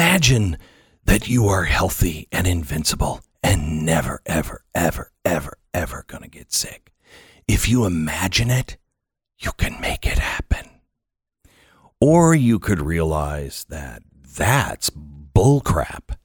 [0.00, 0.56] Imagine
[1.04, 6.54] that you are healthy and invincible and never, ever, ever, ever, ever going to get
[6.54, 6.90] sick.
[7.46, 8.78] If you imagine it,
[9.38, 10.70] you can make it happen.
[12.00, 14.02] Or you could realize that
[14.38, 16.16] that's bullcrap.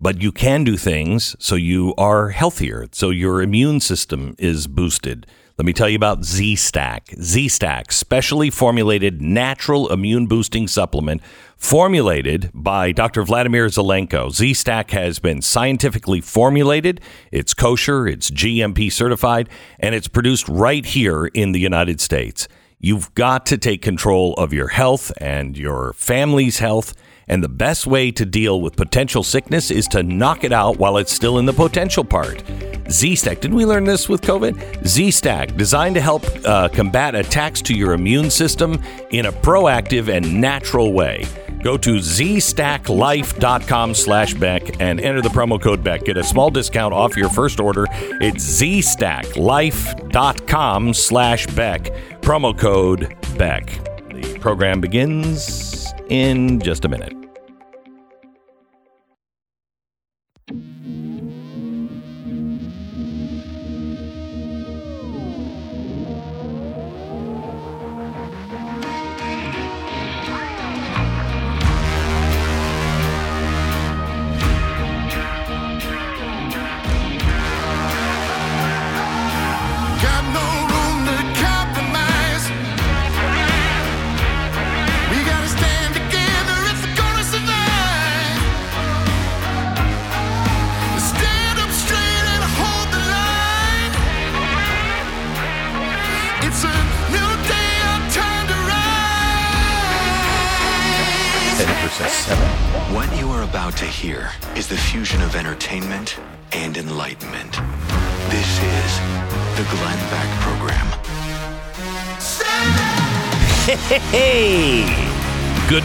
[0.00, 5.26] But you can do things so you are healthier, so your immune system is boosted.
[5.58, 7.14] Let me tell you about Z Stack.
[7.18, 11.22] Z Stack, specially formulated natural immune boosting supplement
[11.56, 13.22] formulated by Dr.
[13.22, 14.30] Vladimir Zelenko.
[14.30, 17.00] Z Stack has been scientifically formulated,
[17.32, 19.48] it's kosher, it's GMP certified,
[19.80, 22.48] and it's produced right here in the United States.
[22.78, 26.92] You've got to take control of your health and your family's health.
[27.28, 30.96] And the best way to deal with potential sickness is to knock it out while
[30.96, 32.42] it's still in the potential part.
[32.88, 34.86] Z Stack, did we learn this with COVID?
[34.86, 40.08] Z Stack, designed to help uh, combat attacks to your immune system in a proactive
[40.08, 41.24] and natural way.
[41.62, 46.04] Go to zstacklife.com slash Beck and enter the promo code Beck.
[46.04, 47.86] Get a small discount off your first order.
[47.90, 51.82] It's zstacklife.com slash Beck.
[52.20, 53.95] Promo code Beck.
[54.16, 57.25] The program begins in just a minute.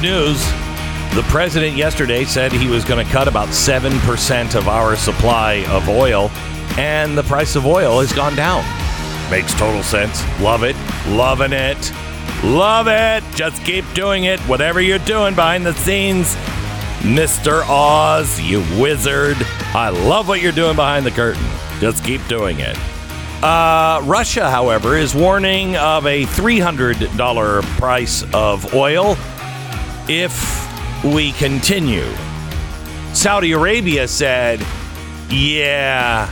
[0.01, 0.43] News.
[1.13, 5.87] The president yesterday said he was going to cut about 7% of our supply of
[5.89, 6.31] oil,
[6.79, 8.63] and the price of oil has gone down.
[9.29, 10.23] Makes total sense.
[10.39, 10.75] Love it.
[11.07, 11.91] Loving it.
[12.43, 13.23] Love it.
[13.35, 14.39] Just keep doing it.
[14.41, 16.35] Whatever you're doing behind the scenes.
[17.01, 17.61] Mr.
[17.69, 19.37] Oz, you wizard.
[19.75, 21.45] I love what you're doing behind the curtain.
[21.79, 22.77] Just keep doing it.
[23.43, 29.15] Uh, Russia, however, is warning of a $300 price of oil
[30.07, 32.09] if we continue.
[33.13, 34.59] Saudi Arabia said,
[35.29, 36.31] yeah,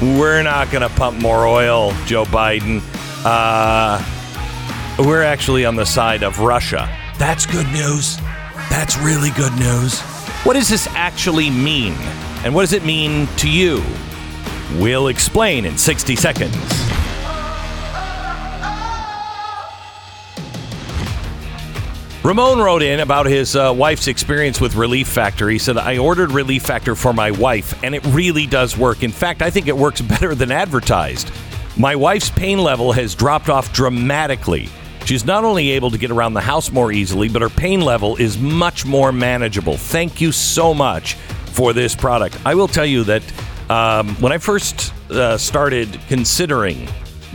[0.00, 2.82] we're not going to pump more oil, Joe Biden.
[3.24, 4.02] Uh,
[4.98, 6.88] we're actually on the side of Russia.
[7.18, 8.18] That's good news.
[8.70, 10.00] That's really good news.
[10.44, 11.94] What does this actually mean?
[12.44, 13.82] And what does it mean to you?
[14.76, 16.56] We'll explain in 60 seconds.
[22.24, 25.50] Ramon wrote in about his uh, wife's experience with Relief Factor.
[25.50, 29.02] He said, I ordered Relief Factor for my wife, and it really does work.
[29.02, 31.32] In fact, I think it works better than advertised.
[31.76, 34.68] My wife's pain level has dropped off dramatically.
[35.04, 38.14] She's not only able to get around the house more easily, but her pain level
[38.14, 39.76] is much more manageable.
[39.76, 41.14] Thank you so much
[41.46, 42.38] for this product.
[42.46, 43.22] I will tell you that
[43.68, 46.86] um, when I first uh, started considering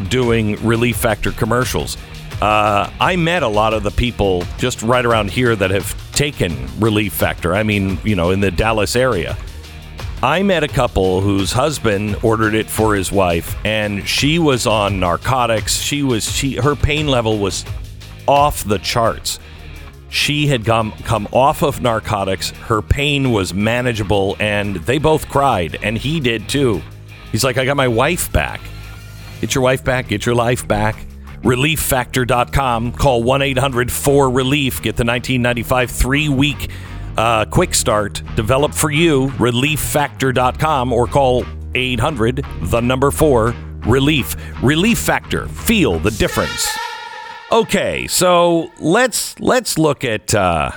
[0.08, 1.98] doing Relief Factor commercials,
[2.42, 6.68] uh, I met a lot of the people just right around here that have taken
[6.80, 7.56] Relief Factor.
[7.56, 9.36] I mean, you know, in the Dallas area.
[10.22, 15.00] I met a couple whose husband ordered it for his wife, and she was on
[15.00, 15.80] narcotics.
[15.80, 17.66] She was she her pain level was
[18.28, 19.40] off the charts.
[20.10, 22.50] She had come come off of narcotics.
[22.50, 26.82] Her pain was manageable, and they both cried, and he did too.
[27.32, 28.60] He's like, "I got my wife back.
[29.42, 30.08] Get your wife back.
[30.08, 31.07] Get your life back."
[31.44, 32.94] ReliefFactor.com.
[32.94, 34.82] Call 1 800 4 Relief.
[34.82, 36.70] Get the 1995 three week
[37.18, 39.28] uh, quick start developed for you.
[39.38, 41.46] ReliefFactor.com or call
[41.76, 44.36] 800 the number 4 Relief.
[44.64, 45.48] Relief Factor.
[45.48, 46.68] Feel the difference.
[47.52, 50.72] Okay, so let's let's look at uh,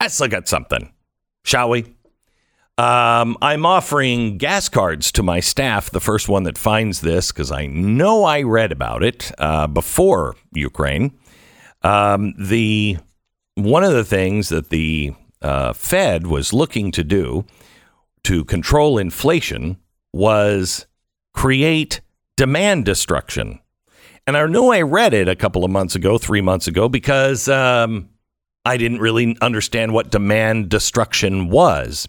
[0.00, 0.92] let's look at something,
[1.44, 1.95] shall we?
[2.78, 7.50] Um, I'm offering gas cards to my staff, the first one that finds this, because
[7.50, 11.18] I know I read about it uh, before Ukraine.
[11.82, 12.98] Um, the
[13.54, 17.46] one of the things that the uh, Fed was looking to do
[18.24, 19.78] to control inflation
[20.12, 20.86] was
[21.32, 22.02] create
[22.36, 23.60] demand destruction.
[24.26, 27.48] And I know I read it a couple of months ago, three months ago, because
[27.48, 28.10] um,
[28.66, 32.06] I didn't really understand what demand destruction was.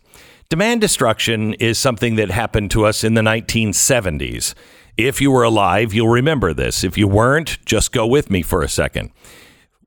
[0.49, 4.53] Demand destruction is something that happened to us in the 1970s.
[4.95, 6.85] If you were alive, you'll remember this.
[6.85, 9.11] If you weren't, just go with me for a second.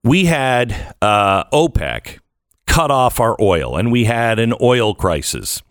[0.05, 2.19] We had uh, OPEC
[2.67, 5.62] cut off our oil, and we had an oil crisis,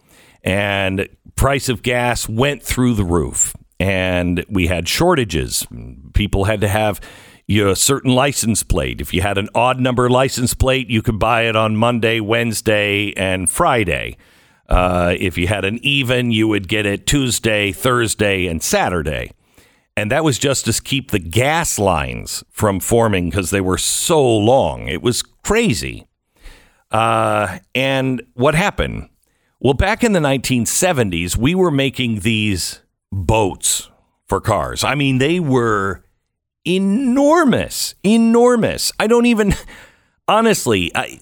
[0.44, 5.68] and price of gas went through the roof, and we had shortages.
[6.14, 7.00] People had to have
[7.48, 9.02] you know, a certain license plate.
[9.02, 13.14] If you had an odd number license plate, you could buy it on Monday, Wednesday,
[13.16, 14.18] and Friday.
[14.70, 19.32] Uh, if you had an even, you would get it Tuesday, Thursday, and Saturday.
[19.98, 24.26] And that was just to keep the gas lines from forming because they were so
[24.26, 24.88] long.
[24.88, 26.08] It was crazy.
[26.92, 29.10] Uh, and what happened?
[29.60, 32.82] Well, back in the 1970s, we were making these
[33.12, 33.90] boats
[34.28, 34.84] for cars.
[34.84, 36.04] I mean, they were
[36.64, 38.92] enormous, enormous.
[39.00, 39.54] I don't even,
[40.28, 41.20] honestly, I,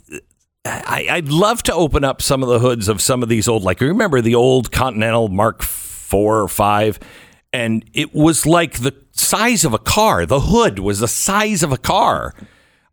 [0.67, 3.63] I, I'd love to open up some of the hoods of some of these old,
[3.63, 6.99] like, remember the old Continental Mark four or five?
[7.53, 10.25] And it was like the size of a car.
[10.25, 12.33] The hood was the size of a car.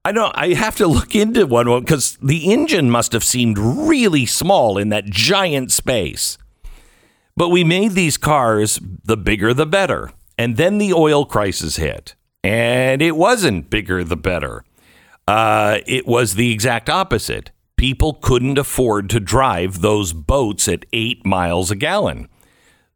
[0.05, 0.37] I don't.
[0.37, 4.91] I have to look into one because the engine must have seemed really small in
[4.91, 6.37] that giant space.
[7.37, 12.15] But we made these cars the bigger the better, and then the oil crisis hit,
[12.43, 14.63] and it wasn't bigger the better.
[15.27, 17.51] Uh, it was the exact opposite.
[17.85, 22.31] People couldn't afford to drive those boats at eight miles a gallon.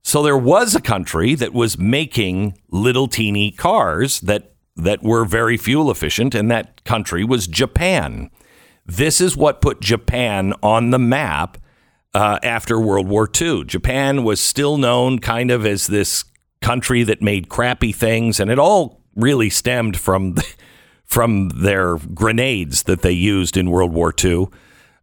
[0.00, 5.58] So there was a country that was making little teeny cars that that were very
[5.58, 8.31] fuel efficient, and that country was Japan.
[8.87, 11.58] This is what put Japan on the map
[12.14, 13.64] uh, after World War II.
[13.64, 16.25] Japan was still known kind of as this
[16.62, 20.37] country that made crappy things, and it all really stemmed from
[21.05, 24.49] from their grenades that they used in World War II.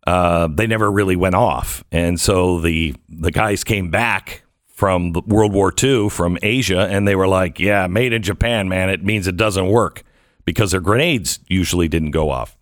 [0.05, 5.53] Uh, they never really went off, and so the the guys came back from World
[5.53, 8.89] War II from Asia, and they were like, "Yeah, made in Japan, man.
[8.89, 10.03] It means it doesn't work
[10.43, 12.55] because their grenades usually didn't go off."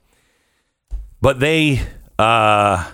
[1.21, 1.81] But they
[2.19, 2.91] uh,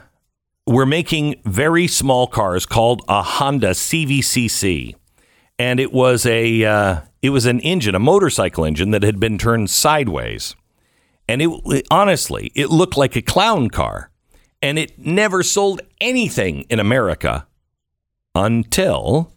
[0.65, 4.95] were making very small cars called a Honda CVCC,
[5.57, 9.37] and it was a uh, it was an engine, a motorcycle engine that had been
[9.37, 10.55] turned sideways,
[11.27, 14.08] and it honestly it looked like a clown car,
[14.61, 17.47] and it never sold anything in America
[18.35, 19.33] until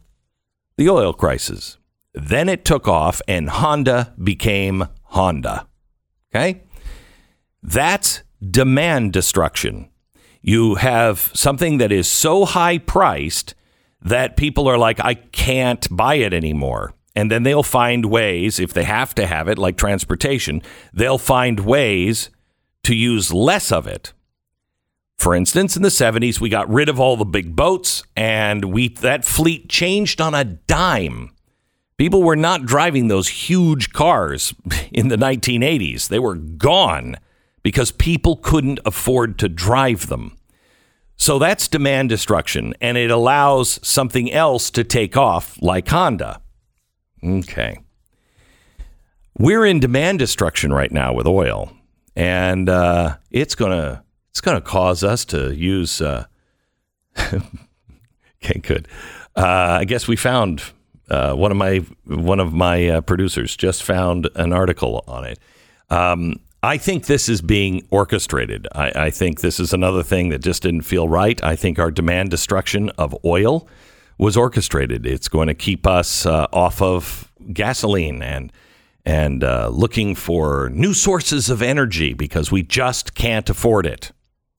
[0.76, 1.78] the oil crisis.
[2.14, 5.66] Then it took off and Honda became Honda.
[6.34, 6.62] Okay?
[7.62, 9.88] That's demand destruction.
[10.40, 13.54] You have something that is so high priced
[14.00, 16.94] that people are like, I can't buy it anymore.
[17.14, 21.60] And then they'll find ways, if they have to have it, like transportation, they'll find
[21.60, 22.30] ways
[22.84, 24.12] to use less of it.
[25.22, 28.88] For instance, in the 70s, we got rid of all the big boats and we
[28.88, 31.30] that fleet changed on a dime.
[31.96, 34.52] People were not driving those huge cars
[34.90, 36.08] in the 1980s.
[36.08, 37.18] They were gone
[37.62, 40.36] because people couldn't afford to drive them.
[41.16, 46.42] So that's demand destruction, and it allows something else to take off, like Honda.
[47.22, 47.78] Okay.
[49.38, 51.70] We're in demand destruction right now with oil,
[52.16, 54.02] and uh, it's going to
[54.32, 56.00] it's going to cause us to use.
[56.00, 56.24] Uh,
[57.18, 58.88] okay, good.
[59.36, 60.62] Uh, I guess we found
[61.10, 65.38] uh, one of my one of my uh, producers just found an article on it.
[65.90, 68.66] Um, I think this is being orchestrated.
[68.74, 71.42] I, I, think this is another thing that just didn't feel right.
[71.44, 73.68] I think our demand destruction of oil
[74.16, 75.04] was orchestrated.
[75.04, 78.50] It's going to keep us uh, off of gasoline and
[79.04, 84.12] and uh, looking for new sources of energy because we just can't afford it.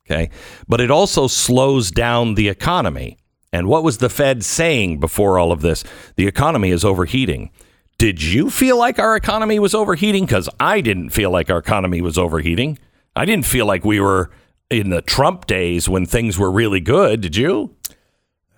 [0.06, 0.30] Okay.
[0.68, 3.18] But it also slows down the economy.
[3.52, 5.84] And what was the Fed saying before all of this?
[6.16, 7.52] The economy is overheating.
[7.98, 10.26] Did you feel like our economy was overheating?
[10.26, 12.80] Because I didn't feel like our economy was overheating.
[13.16, 14.32] I didn't feel like we were
[14.70, 17.22] in the Trump days when things were really good.
[17.22, 17.76] Did you?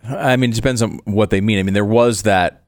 [0.07, 1.59] I mean, it depends on what they mean.
[1.59, 2.63] I mean, there was that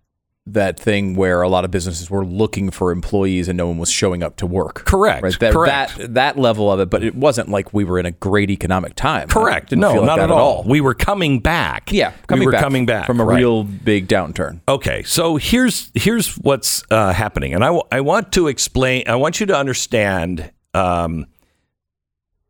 [0.53, 3.91] that thing where a lot of businesses were looking for employees and no one was
[3.91, 4.85] showing up to work.
[4.85, 5.23] Correct.
[5.23, 5.39] Right.
[5.39, 5.97] That, Correct.
[5.97, 8.95] That, that level of it, but it wasn't like we were in a great economic
[8.95, 9.27] time.
[9.27, 9.71] Correct.
[9.71, 10.63] No, like not that at all.
[10.63, 11.91] We were coming back.
[11.91, 13.37] Yeah, we were back coming back from a right.
[13.37, 14.61] real big downturn.
[14.67, 19.03] Okay, so here's here's what's uh, happening, and I, w- I want to explain.
[19.07, 21.25] I want you to understand um,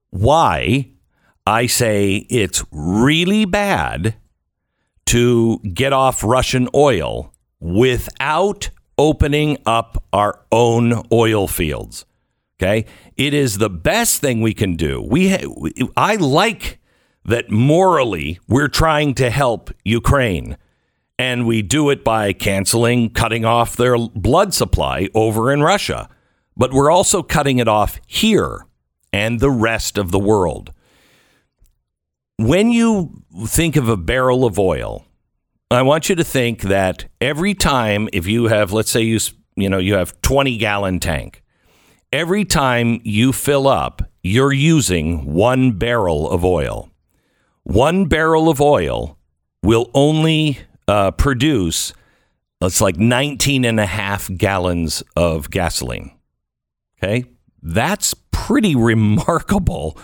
[0.09, 0.91] why
[1.45, 4.15] I say it's really bad
[5.07, 12.05] to get off Russian oil without opening up our own oil fields.
[12.59, 12.85] Okay,
[13.15, 14.99] it is the best thing we can do.
[14.99, 16.79] We, ha- I like
[17.23, 20.57] that morally we're trying to help Ukraine,
[21.19, 26.09] and we do it by canceling, cutting off their blood supply over in Russia,
[26.55, 28.65] but we're also cutting it off here
[29.13, 30.73] and the rest of the world.
[32.37, 35.06] When you think of a barrel of oil,
[35.69, 39.19] I want you to think that every time if you have let's say you
[39.57, 41.43] you know you have 20 gallon tank
[42.13, 46.89] every time you fill up you're using 1 barrel of oil.
[47.63, 49.17] 1 barrel of oil
[49.61, 51.93] will only uh, produce
[52.61, 56.11] it's like 19 and a half gallons of gasoline.
[56.97, 57.25] Okay?
[57.61, 59.97] That's pretty remarkable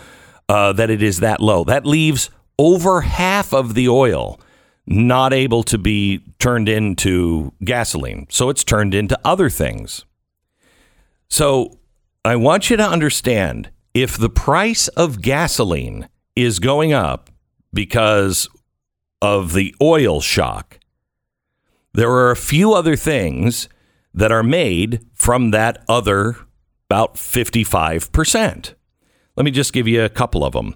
[0.49, 1.63] uh, that it is that low.
[1.63, 2.29] That leaves
[2.59, 4.39] over half of the oil
[4.85, 8.27] not able to be turned into gasoline.
[8.29, 10.05] So it's turned into other things.
[11.29, 11.79] So
[12.25, 17.29] I want you to understand if the price of gasoline is going up
[17.73, 18.49] because
[19.21, 20.79] of the oil shock,
[21.93, 23.69] there are a few other things
[24.13, 26.37] that are made from that other
[26.89, 28.73] about 55%.
[29.35, 30.75] Let me just give you a couple of them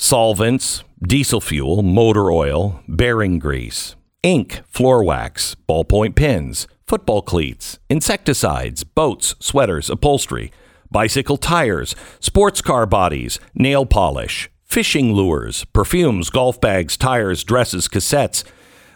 [0.00, 8.82] solvents, diesel fuel, motor oil, bearing grease, ink, floor wax, ballpoint pens, football cleats, insecticides,
[8.82, 10.50] boats, sweaters, upholstery,
[10.90, 18.42] bicycle tires, sports car bodies, nail polish, fishing lures, perfumes, golf bags, tires, dresses, cassettes,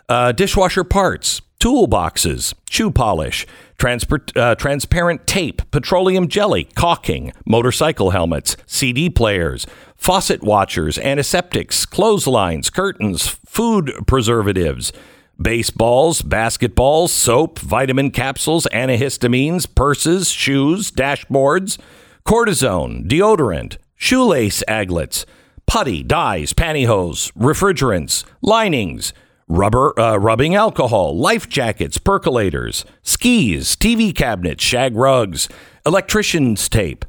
[0.09, 3.47] uh, dishwasher parts, toolboxes, shoe polish,
[3.79, 9.67] transport, uh, transparent tape, petroleum jelly, caulking, motorcycle helmets, CD players,
[9.97, 14.93] faucet watchers, antiseptics, clotheslines, curtains, food preservatives,
[15.41, 21.79] baseballs, basketballs, soap, vitamin capsules, antihistamines, purses, shoes, dashboards,
[22.27, 25.27] cortisone, deodorant, shoelace aglets,
[25.67, 29.13] putty, dyes, pantyhose, refrigerants, linings,
[29.49, 35.49] rubber, uh, rubbing alcohol, life jackets, percolators, skis, TV cabinets, shag rugs,
[35.87, 37.05] electrician's tape,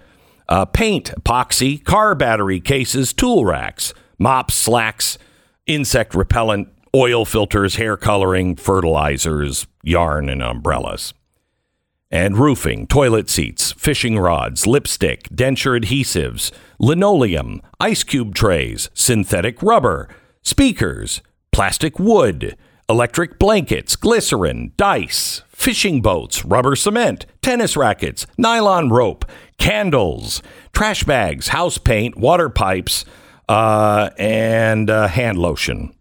[0.49, 5.17] uh, paint, epoxy, car battery cases, tool racks, mops, slacks,
[5.65, 11.13] insect repellent, oil filters, hair coloring, fertilizers, yarn, and umbrellas.
[12.11, 20.07] And roofing, toilet seats, fishing rods, lipstick, denture adhesives, linoleum, ice cube trays, synthetic rubber,
[20.41, 21.21] speakers,
[21.55, 22.57] plastic wood,
[22.89, 29.23] electric blankets, glycerin, dice, fishing boats, rubber cement, tennis rackets, nylon rope,
[29.57, 30.43] candles,
[30.73, 33.05] trash bags, house paint, water pipes,
[33.47, 35.95] uh, and uh, hand lotion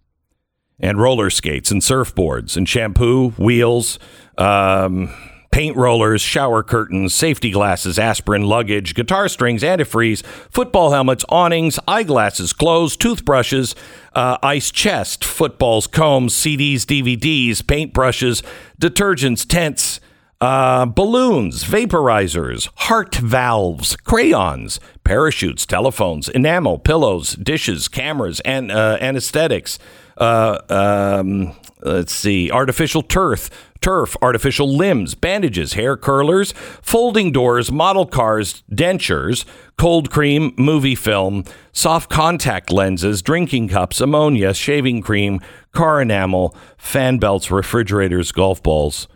[0.81, 4.01] and roller skates and surfboards and shampoo, wheels,
[4.37, 5.09] um,
[5.55, 10.21] paint rollers, shower curtains, safety glasses, aspirin, luggage, guitar strings, antifreeze,
[10.51, 13.77] football helmets, awnings, eyeglasses, clothes, toothbrushes,
[14.15, 18.43] uh, ice chest, footballs, combs, CDs, DVDs, paintbrushes,
[18.81, 19.94] detergents, tents.
[20.41, 29.79] Uh, balloons, vaporizers, heart valves, crayons, parachutes, telephones, enamel, pillows, dishes, cameras, and uh, anesthetics,
[30.19, 33.49] uh, um, let's see, artificial turf,
[33.81, 39.45] turf, artificial limbs, bandages, hair curlers, folding doors, model cars, dentures,
[39.79, 45.41] cold cream, movie film, soft contact lenses, drinking cups, ammonia, shaving cream,
[45.73, 49.07] car enamel, fan belts, refrigerators, golf balls,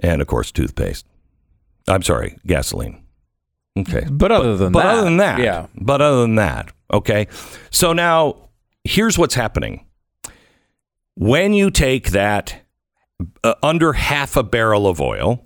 [0.00, 1.06] and of course, toothpaste.
[1.86, 3.02] I'm sorry, gasoline.
[3.78, 4.06] Okay.
[4.10, 5.66] But other than But that, other than that, yeah.
[5.74, 7.28] But other than that, okay.
[7.70, 8.48] So now
[8.84, 9.86] here's what's happening.
[11.14, 12.62] When you take that
[13.42, 15.44] uh, under half a barrel of oil,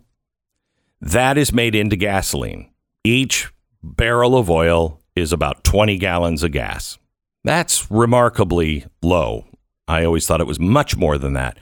[1.00, 2.70] that is made into gasoline.
[3.04, 3.50] Each
[3.82, 6.98] barrel of oil is about 20 gallons of gas.
[7.44, 9.46] That's remarkably low.
[9.88, 11.58] I always thought it was much more than that.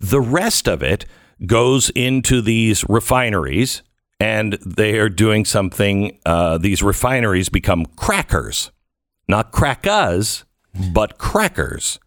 [0.00, 1.06] The rest of it
[1.46, 3.82] goes into these refineries,
[4.18, 6.18] and they are doing something.
[6.26, 8.70] Uh, these refineries become crackers,
[9.28, 10.44] not crackers,
[10.92, 11.98] but crackers.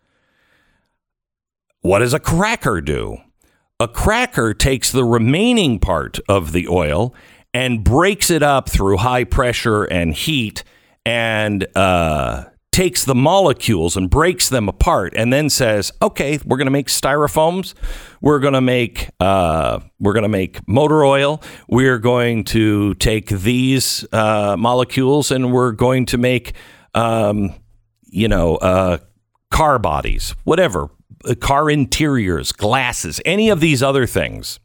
[1.82, 3.18] What does a cracker do?
[3.80, 7.14] A cracker takes the remaining part of the oil
[7.54, 10.64] and breaks it up through high pressure and heat
[11.06, 16.66] and uh, takes the molecules and breaks them apart and then says, okay, we're going
[16.66, 17.76] to make styrofoams.
[18.20, 21.42] We're going to make uh, we're going to make motor oil.
[21.70, 26.54] We're going to take these uh, molecules and we're going to make
[26.96, 27.54] um,
[28.02, 28.98] you know uh,
[29.52, 30.90] car bodies, whatever,
[31.40, 34.60] car interiors, glasses, any of these other things.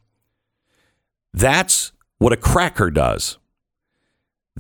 [1.35, 3.38] That's what a cracker does.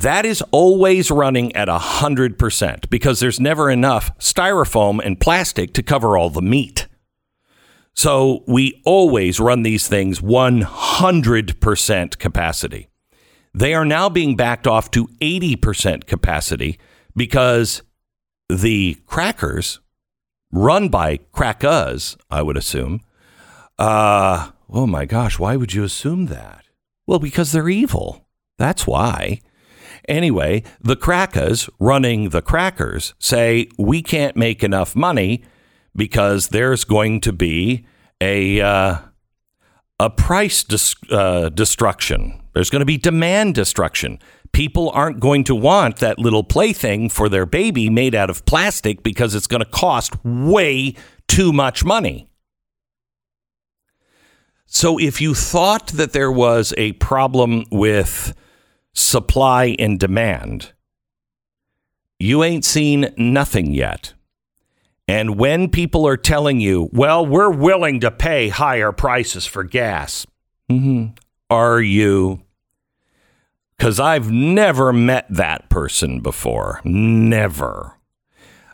[0.00, 6.16] That is always running at 100% because there's never enough styrofoam and plastic to cover
[6.16, 6.86] all the meat.
[7.94, 12.88] So we always run these things 100% capacity.
[13.52, 16.78] They are now being backed off to 80% capacity
[17.16, 17.82] because
[18.48, 19.80] the crackers
[20.52, 23.00] run by crackers, I would assume.
[23.80, 26.66] Uh, oh my gosh, why would you assume that?
[27.04, 28.28] Well, because they're evil.
[28.58, 29.40] That's why.
[30.08, 35.44] Anyway, the crackers running the crackers say we can't make enough money
[35.94, 37.86] because there's going to be
[38.20, 38.98] a uh,
[40.00, 42.40] a price dis- uh, destruction.
[42.54, 44.18] There's going to be demand destruction.
[44.52, 49.02] People aren't going to want that little plaything for their baby made out of plastic
[49.02, 50.94] because it's going to cost way
[51.26, 52.28] too much money.
[54.66, 58.34] So if you thought that there was a problem with
[58.98, 60.72] supply and demand,
[62.18, 64.14] you ain't seen nothing yet.
[65.06, 70.26] And when people are telling you, well, we're willing to pay higher prices for gas,
[70.70, 71.16] mhm,
[71.48, 72.42] are you?
[73.76, 76.80] Because I've never met that person before.
[76.84, 77.94] Never.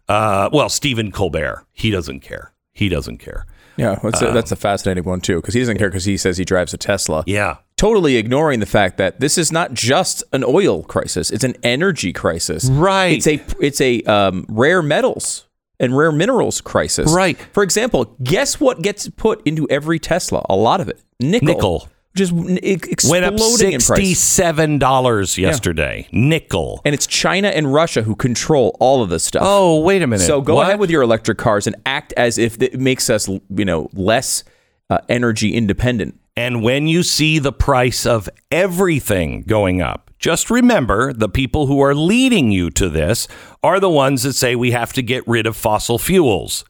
[0.08, 2.52] Uh, well, Stephen Colbert, he doesn't care.
[2.72, 3.46] He doesn't care.
[3.76, 6.38] Yeah, that's, a, that's a fascinating one too, because he doesn't care because he says
[6.38, 7.24] he drives a Tesla.
[7.26, 7.58] Yeah.
[7.76, 12.12] Totally ignoring the fact that this is not just an oil crisis; it's an energy
[12.12, 12.66] crisis.
[12.70, 13.16] Right.
[13.16, 15.46] It's a it's a um, rare metals
[15.80, 17.12] and rare minerals crisis.
[17.12, 17.36] Right.
[17.52, 20.46] For example, guess what gets put into every Tesla?
[20.48, 21.46] A lot of it, nickel.
[21.48, 21.88] Nickel.
[22.16, 22.78] Just n- e-
[23.08, 23.98] Went up exploding price.
[24.40, 26.06] $67 yesterday.
[26.12, 26.80] Nickel.
[26.84, 29.42] And it's China and Russia who control all of this stuff.
[29.44, 30.24] Oh, wait a minute.
[30.24, 30.68] So go What?
[30.68, 34.44] ahead with your electric cars and act as if it makes us, you know, less
[34.90, 36.20] uh, energy independent.
[36.36, 41.80] And when you see the price of everything going up, just remember the people who
[41.80, 43.28] are leading you to this
[43.62, 46.64] are the ones that say we have to get rid of fossil fuels.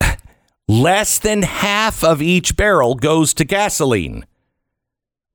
[0.68, 4.24] Less than half of each barrel goes to gasoline.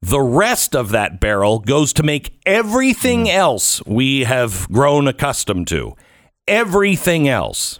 [0.01, 3.33] The rest of that barrel goes to make everything mm.
[3.33, 5.95] else we have grown accustomed to.
[6.45, 7.79] Everything else.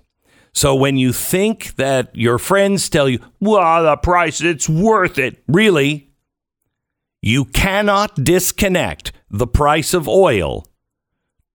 [0.53, 5.43] So when you think that your friends tell you, well, the price, it's worth it,
[5.47, 6.11] really,
[7.21, 10.67] you cannot disconnect the price of oil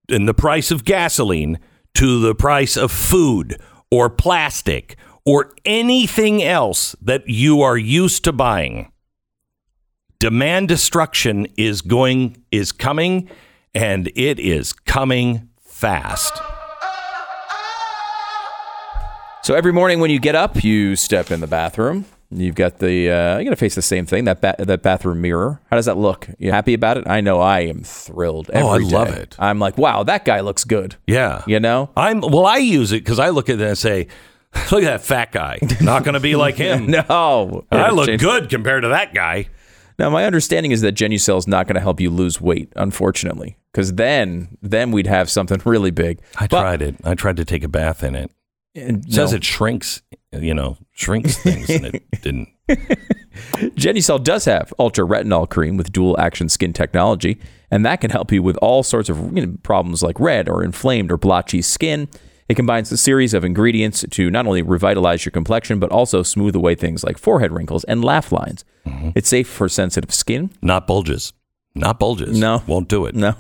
[0.09, 1.59] and the price of gasoline
[1.95, 8.33] to the price of food or plastic or anything else that you are used to
[8.33, 8.91] buying.
[10.19, 13.31] Demand destruction is going is coming
[13.75, 16.33] and it is coming fast.
[19.49, 22.05] So every morning when you get up, you step in the bathroom.
[22.31, 25.23] You've got the uh, you got to face the same thing that ba- that bathroom
[25.23, 25.63] mirror.
[25.71, 26.29] How does that look?
[26.39, 27.09] You happy about it?
[27.09, 28.51] I know I am thrilled.
[28.53, 29.23] Oh, I every love day.
[29.23, 29.37] it.
[29.39, 30.97] I'm like, wow, that guy looks good.
[31.07, 31.45] Yeah.
[31.47, 31.89] You know?
[31.97, 34.09] I'm well I use it cuz I look at it and say,
[34.71, 35.61] look at that fat guy.
[35.81, 36.91] Not going to be like him.
[37.09, 39.49] No, I look good compared to that guy.
[39.99, 43.57] Now, my understanding is that Genucel is not going to help you lose weight, unfortunately,
[43.73, 46.21] because then then we'd have something really big.
[46.37, 46.97] I But- tried it.
[47.03, 48.31] I tried to take a bath in it.
[48.75, 49.37] And It says no.
[49.37, 50.03] it shrinks,
[50.33, 52.49] you know, shrinks things and it didn't.
[53.75, 58.11] Jenny Genucel does have ultra retinol cream with dual action skin technology, and that can
[58.11, 61.63] help you with all sorts of you know, problems like red or inflamed or blotchy
[61.63, 62.09] skin.
[62.49, 66.57] It combines a series of ingredients to not only revitalize your complexion, but also smooth
[66.57, 68.65] away things like forehead wrinkles and laugh lines.
[68.87, 69.11] Mm-hmm.
[69.15, 70.51] It's safe for sensitive skin.
[70.63, 71.33] Not bulges.
[71.75, 72.39] Not bulges.
[72.39, 72.63] No.
[72.67, 73.15] Won't do it.
[73.15, 73.35] No.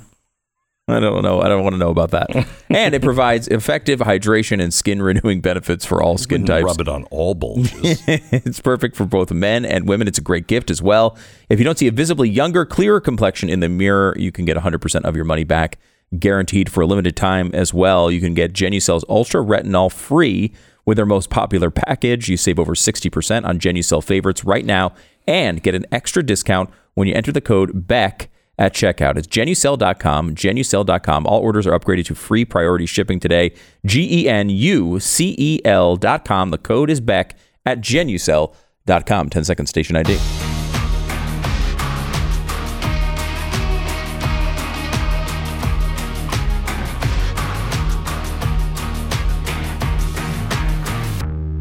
[0.88, 1.42] I don't know.
[1.42, 2.30] I don't want to know about that.
[2.70, 6.64] and it provides effective hydration and skin renewing benefits for all skin types.
[6.64, 8.02] Rub it on all bulges.
[8.06, 10.08] it's perfect for both men and women.
[10.08, 11.18] It's a great gift as well.
[11.50, 14.56] If you don't see a visibly younger, clearer complexion in the mirror, you can get
[14.56, 15.78] 100% of your money back,
[16.18, 18.10] guaranteed for a limited time as well.
[18.10, 20.54] You can get Genucel's Ultra Retinol free
[20.86, 22.30] with their most popular package.
[22.30, 24.94] You save over 60% on Genucel favorites right now
[25.26, 29.16] and get an extra discount when you enter the code BECK at checkout.
[29.16, 31.26] It's genucel.com, genucel.com.
[31.26, 33.54] All orders are upgraded to free priority shipping today.
[33.86, 36.50] G E N U C E L.com.
[36.50, 39.30] The code is BECK at genucel.com.
[39.30, 40.18] 10 second station ID.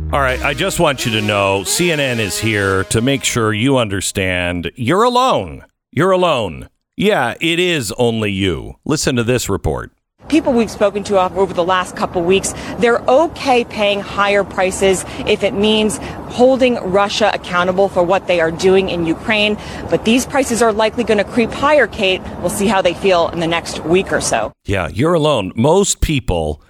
[0.10, 3.78] All right, I just want you to know CNN is here to make sure you
[3.78, 5.66] understand you're alone.
[5.92, 6.70] You're alone.
[7.00, 8.78] Yeah, it is only you.
[8.84, 9.92] Listen to this report.
[10.30, 15.44] People we've spoken to over the last couple weeks, they're okay paying higher prices if
[15.44, 19.60] it means holding Russia accountable for what they are doing in Ukraine.
[19.92, 22.20] But these prices are likely going to creep higher, Kate.
[22.40, 24.52] We'll see how they feel in the next week or so.
[24.66, 25.54] Yeah, you're alone.
[25.56, 26.64] Most people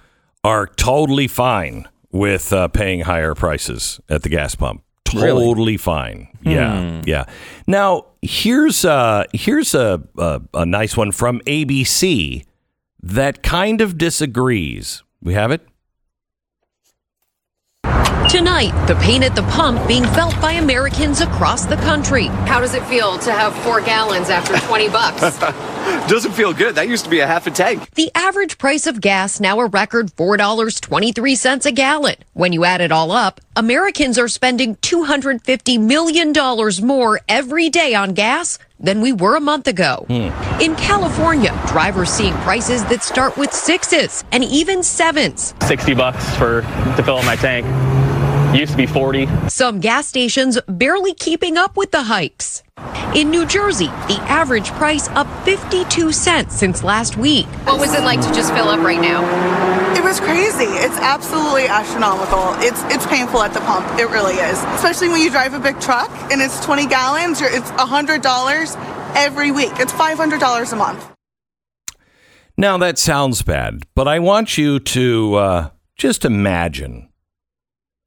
[0.44, 4.82] are totally fine with uh, paying higher prices at the gas pump.
[5.14, 5.42] Really?
[5.42, 6.28] Totally fine.
[6.42, 7.24] Yeah, yeah.
[7.66, 12.44] Now here's uh, here's a, a a nice one from ABC
[13.02, 15.02] that kind of disagrees.
[15.22, 15.66] We have it.
[18.28, 22.26] Tonight, the pain at the pump being felt by Americans across the country.
[22.26, 25.38] How does it feel to have four gallons after 20 bucks?
[26.08, 26.74] Doesn't feel good.
[26.74, 27.90] That used to be a half a tank.
[27.92, 32.16] The average price of gas now a record $4.23 a gallon.
[32.34, 36.34] When you add it all up, Americans are spending $250 million
[36.86, 40.04] more every day on gas than we were a month ago.
[40.06, 40.60] Hmm.
[40.60, 45.54] In California, drivers seeing prices that start with sixes and even sevens.
[45.66, 47.66] 60 bucks for to fill up my tank.
[48.54, 49.28] Used to be 40.
[49.48, 52.62] Some gas stations barely keeping up with the hikes.
[53.14, 57.46] In New Jersey, the average price up 52 cents since last week.
[57.66, 59.22] what was it like to just fill up right now?
[59.94, 60.64] It was crazy.
[60.64, 62.54] It's absolutely astronomical.
[62.64, 63.86] It's it's painful at the pump.
[63.98, 64.58] It really is.
[64.74, 67.42] Especially when you drive a big truck and it's 20 gallons.
[67.42, 69.72] You're, it's $100 every week.
[69.74, 71.12] It's $500 a month.
[72.56, 77.07] Now that sounds bad, but I want you to uh, just imagine.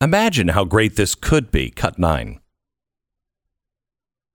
[0.02, 1.70] Imagine how great this could be.
[1.70, 2.40] Cut nine.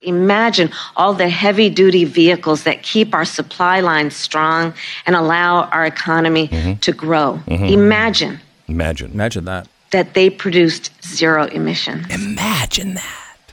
[0.02, 4.72] Imagine all the heavy duty vehicles that keep our supply lines strong
[5.06, 7.40] and allow our economy to grow.
[7.48, 9.10] Imagine Imagine.
[9.12, 9.68] Imagine that.
[9.92, 12.04] that they produced zero emission.
[12.10, 13.52] Imagine that.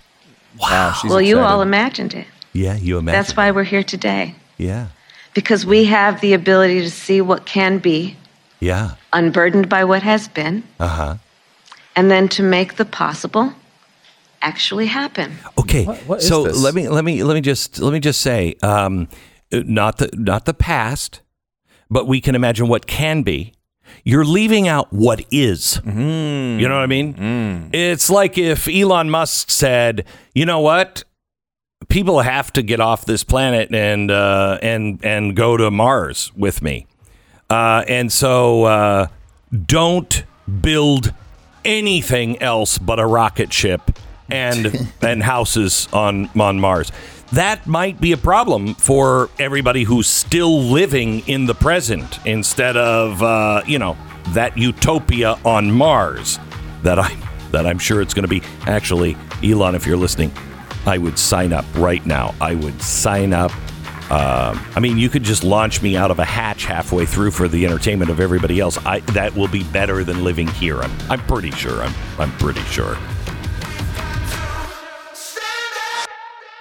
[0.59, 0.91] Wow.
[0.99, 2.27] she's well, you all imagined it.
[2.51, 3.19] Yeah, you imagine.
[3.19, 4.35] That's why we're here today.
[4.57, 4.87] Yeah.
[5.33, 8.15] Because we have the ability to see what can be,
[8.59, 8.91] Yeah.
[9.13, 11.15] unburdened by what has been, Uh huh.
[11.95, 13.53] And then to make the possible
[14.41, 15.37] actually happen.
[15.57, 15.85] Okay.
[15.85, 16.61] What- what is so this?
[16.61, 19.07] let me let me let me just let me just say, um,
[19.51, 21.21] not the not the past,
[21.89, 23.53] but we can imagine what can be.
[24.03, 25.79] You're leaving out what is.
[25.85, 26.59] Mm.
[26.59, 27.69] You know what I mean?
[27.73, 31.03] It's like if Elon Musk said, "You know what?
[31.89, 36.61] People have to get off this planet and uh, and and go to Mars with
[36.61, 36.87] me."
[37.49, 39.07] Uh, and so uh,
[39.67, 40.23] don't
[40.61, 41.13] build
[41.65, 43.99] anything else but a rocket ship
[44.29, 46.91] and and houses on on Mars.
[47.31, 53.23] That might be a problem for everybody who's still living in the present instead of
[53.23, 53.97] uh, you know
[54.29, 56.39] that utopia on Mars
[56.83, 57.15] that I
[57.51, 58.41] that I'm sure it's going to be.
[58.67, 60.31] Actually, Elon, if you're listening,
[60.85, 62.35] I would sign up right now.
[62.41, 63.51] I would sign up.
[64.13, 67.47] Um, I mean, you could just launch me out of a hatch halfway through for
[67.47, 68.77] the entertainment of everybody else.
[68.85, 70.81] I, that will be better than living here.
[70.81, 71.81] I'm, I'm pretty sure.
[71.81, 72.95] I'm, I'm pretty sure.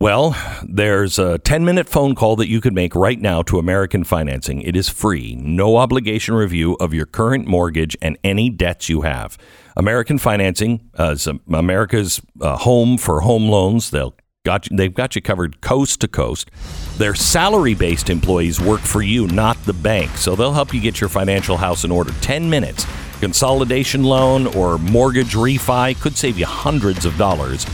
[0.00, 4.02] Well, there's a 10 minute phone call that you can make right now to American
[4.02, 4.60] Financing.
[4.60, 9.38] It is free, no obligation review of your current mortgage and any debts you have.
[9.76, 13.90] American Financing uh, is America's uh, home for home loans.
[13.90, 16.50] They'll got you, they've got you covered coast to coast.
[16.98, 20.10] Their salary based employees work for you, not the bank.
[20.16, 22.12] So they'll help you get your financial house in order.
[22.20, 22.84] 10 minutes.
[23.20, 27.64] Consolidation loan or mortgage refi could save you hundreds of dollars.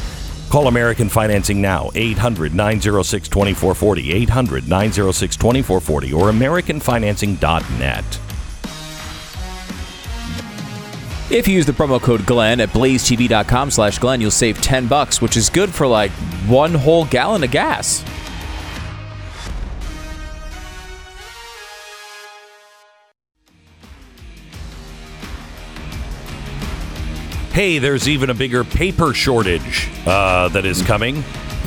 [0.51, 8.21] Call American Financing now, 800 906 2440, 800 906 2440, or AmericanFinancing.net.
[11.31, 15.23] If you use the promo code Glenn at blazetv.com slash Glenn, you'll save 10 bucks,
[15.23, 16.11] which is good for like
[16.49, 18.05] one whole gallon of gas.
[27.53, 31.25] Hey, there's even a bigger paper shortage uh, that is coming.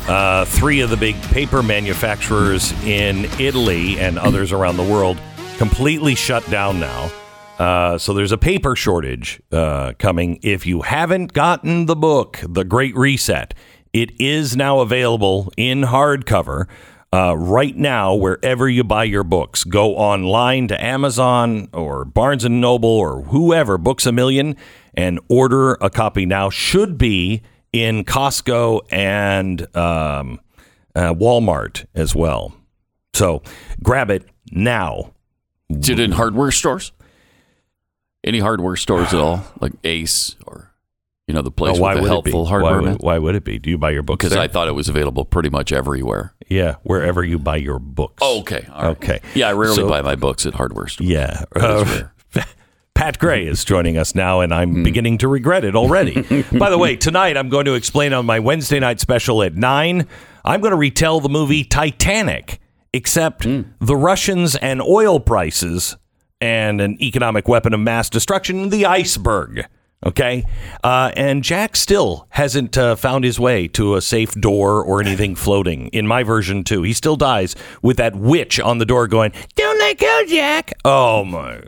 [0.08, 5.18] Uh, three of the big paper manufacturers in Italy and others around the world
[5.58, 7.12] completely shut down now.
[7.60, 10.40] Uh, so there's a paper shortage uh, coming.
[10.42, 13.54] If you haven't gotten the book, The Great Reset,
[13.92, 16.68] It is now available in hardcover.
[17.14, 22.60] Uh, right now, wherever you buy your books, go online to Amazon or Barnes and
[22.60, 24.56] Noble or whoever, Books a Million,
[24.96, 26.50] and order a copy now.
[26.50, 30.40] Should be in Costco and um,
[30.96, 32.56] uh, Walmart as well.
[33.14, 33.44] So
[33.84, 35.14] grab it now.
[35.70, 36.94] Is it in hardware stores?
[38.24, 40.73] Any hardware stores at all, like Ace or
[41.28, 42.82] you know the place Oh, why with would the helpful Why hardware?
[42.82, 43.58] would, why would it be?
[43.60, 44.38] Do you buy your books Because?
[44.38, 46.34] I thought it was available pretty much everywhere.
[46.50, 48.16] yeah, wherever you buy your books.
[48.22, 48.90] Oh, okay, all right.
[48.98, 49.22] Okay.
[49.34, 51.10] Yeah, I rarely So- buy my books at hardware stores.
[51.10, 51.44] Yeah.
[51.56, 52.04] Uh.
[52.96, 54.84] Pat Gray is joining us now, and I'm Hmm.
[54.84, 56.22] beginning to regret it already.
[56.58, 60.08] By the way, tonight I'm going to explain on my Wednesday night special at 9.
[60.46, 62.60] I'm going to retell the movie Titanic,
[62.94, 63.62] except Hmm.
[63.82, 65.98] the Russians and oil prices
[66.40, 69.66] and an economic weapon of mass destruction, the iceberg.
[70.06, 70.46] Okay.
[70.84, 75.36] Uh, and Jack still hasn't uh, found his way to a safe door or anything
[75.36, 75.88] floating.
[75.88, 76.84] In my version, too.
[76.84, 80.74] He still dies with that witch on the door going, Don't let go, Jack.
[80.84, 81.62] Oh, my.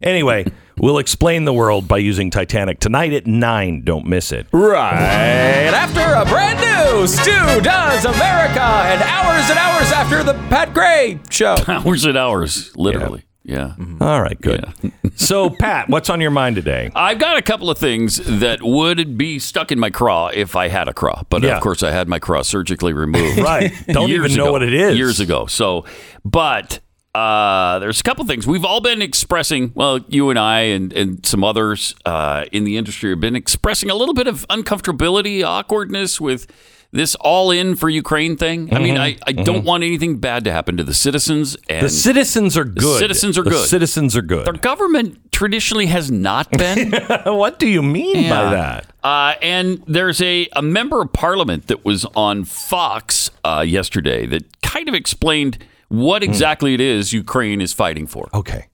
[0.00, 0.46] Anyway,
[0.78, 3.82] we'll explain the world by using Titanic tonight at 9.
[3.82, 4.46] Don't miss it.
[4.52, 10.72] Right after a brand new Stu Does America and hours and hours after the Pat
[10.72, 11.56] Gray show.
[11.68, 13.20] hours and hours, literally.
[13.20, 13.27] Yeah.
[13.50, 14.66] All right, good.
[15.16, 16.90] so, Pat, what's on your mind today?
[16.94, 20.68] I've got a couple of things that would be stuck in my craw if I
[20.68, 21.56] had a craw, but Yeah.
[21.56, 23.38] of course I had my craw surgically removed.
[23.48, 23.72] Right.
[23.86, 24.52] Don't even know ago.
[24.52, 24.96] what it is.
[24.98, 25.46] Years ago.
[25.46, 25.84] So,
[26.24, 26.80] but
[27.14, 29.72] uh, there's a couple of things we've all been expressing.
[29.74, 33.90] Well, you and I and, and some others uh, in the industry have been expressing
[33.90, 36.46] a little bit of uncomfortability, awkwardness with
[36.90, 38.72] this all in for Ukraine thing.
[38.74, 38.96] I mean.
[38.96, 41.56] I, I don't want anything bad to happen to the citizens.
[41.68, 42.98] And the citizens are the good.
[42.98, 43.68] citizens are The good.
[43.68, 44.46] citizens are good.
[44.46, 46.92] Their government traditionally has not been.
[47.24, 48.86] what do you mean by that?
[49.04, 54.60] Uh, and there's a, a member of parliament that was on Fox uh, yesterday that
[54.62, 58.28] kind of explained what exactly it is Ukraine is fighting for.
[58.34, 58.66] Okay.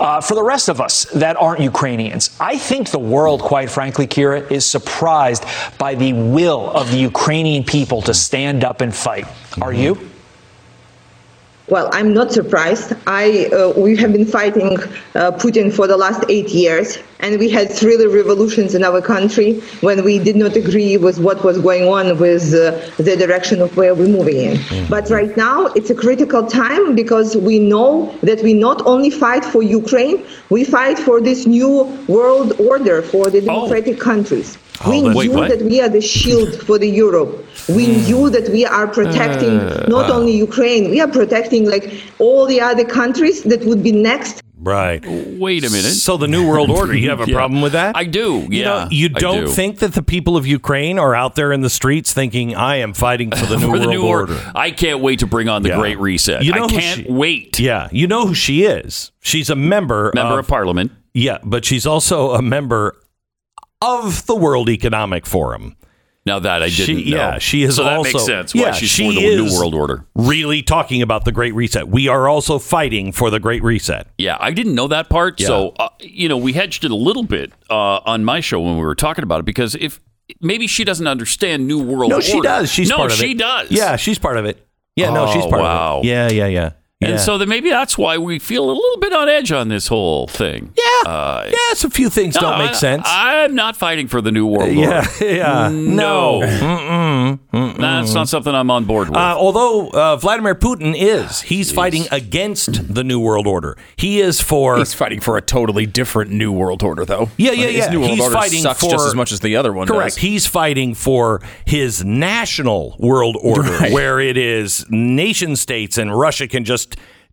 [0.00, 4.06] Uh, for the rest of us that aren't Ukrainians, I think the world, quite frankly,
[4.06, 5.44] Kira, is surprised
[5.78, 9.26] by the will of the Ukrainian people to stand up and fight.
[9.60, 9.98] Are you?
[11.70, 12.94] Well, I'm not surprised.
[13.06, 14.78] I uh, we have been fighting
[15.14, 19.60] uh, Putin for the last eight years, and we had three revolutions in our country
[19.82, 23.76] when we did not agree with what was going on with uh, the direction of
[23.76, 24.86] where we're moving in.
[24.88, 29.44] But right now, it's a critical time because we know that we not only fight
[29.44, 34.56] for Ukraine, we fight for this new world order for the democratic countries.
[34.86, 35.48] We Oh, wait, knew what?
[35.50, 37.44] that we are the shield for the Europe.
[37.68, 40.14] We knew that we are protecting Uh, not uh.
[40.16, 44.42] only Ukraine, we are protecting like all the other countries that would be next.
[44.60, 45.02] Right.
[45.38, 45.92] Wait a minute.
[45.92, 47.34] So, the New World Order, you have a Yeah.
[47.36, 47.96] problem with that?
[47.96, 48.44] I do.
[48.50, 49.50] You, know, yeah, you don't do.
[49.60, 52.92] think that the people of Ukraine are out there in the streets thinking, I am
[52.92, 54.34] fighting for the New for World the new Order?
[54.34, 54.52] order.
[54.56, 55.78] I can't wait to bring on the Yeah.
[55.78, 56.42] Great Reset.
[56.42, 57.60] You know I can't she- wait.
[57.60, 57.88] Yeah.
[57.92, 59.12] You know who she is.
[59.20, 60.90] She's a member, Member of Parliament.
[61.14, 62.96] Yeah, but she's also a member
[63.82, 65.76] of the World Economic Forum.
[66.26, 67.16] Now that I She- didn't know.
[67.16, 68.54] Yeah, she is so that also makes sense.
[68.54, 70.04] Why yeah, she's she for the New World Order.
[70.14, 71.88] Really talking about the Great Reset.
[71.88, 74.08] We are also fighting for the Great Reset.
[74.18, 75.40] Yeah, I didn't know that part.
[75.40, 78.74] So, uh, you know, we hedged it a little bit uh, on my show when
[78.76, 80.00] we were talking about it because if
[80.42, 82.26] maybe she doesn't understand New World no, Order.
[82.26, 82.70] she does.
[82.70, 83.38] She's no, part of she it.
[83.38, 83.70] does.
[83.70, 84.66] Yeah, she's part of it.
[84.96, 85.98] Yeah, no, she's Oh, part wow.
[86.00, 86.08] of it.
[86.08, 86.70] Yeah, yeah, yeah.
[87.00, 87.16] And Yeah.
[87.18, 90.26] so then maybe that's why we feel a little bit on edge on this whole
[90.26, 90.72] thing.
[90.76, 91.08] Yeah.
[91.08, 93.04] Uh, yes, a few things don't make sense.
[93.06, 95.08] I, am not fighting for the New World yeah, Order.
[95.36, 95.68] yeah.
[95.72, 96.40] No.
[96.42, 97.38] Mm-mm.
[97.52, 97.76] Mm-mm.
[97.76, 99.16] That's not something I'm on board with.
[99.16, 103.76] Uh, although uh, Vladimir Putin is, he's fighting against the New World Order.
[103.96, 104.76] He is for.
[104.78, 107.30] He's fighting for a totally different new world order, though.
[107.36, 107.90] Yeah, yeah, His yeah.
[107.90, 110.14] new world He's order fighting sucks for just as much as the other one Correct.
[110.14, 110.16] does.
[110.16, 113.92] He's fighting for his national world order, Right.
[113.92, 116.87] where it is nation states, and Russia can just